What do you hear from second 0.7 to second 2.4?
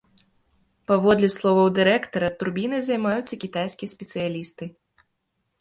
Паводле словаў дырэктара,